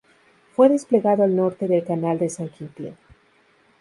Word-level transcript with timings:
Fue 0.55 0.67
desplegado 0.67 1.21
al 1.21 1.35
norte 1.35 1.67
del 1.67 1.85
canal 1.85 2.17
de 2.17 2.27
San 2.27 2.49
Quintín. 2.49 2.97